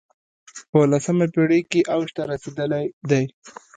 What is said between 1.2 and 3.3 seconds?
پېړۍ کې اوج ته رسېدلی دی